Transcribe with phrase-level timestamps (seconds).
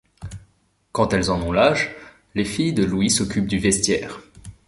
[0.93, 1.91] Quand elles en ont l'age,
[2.33, 4.19] les filles de Louis s'occupent du vestiaire.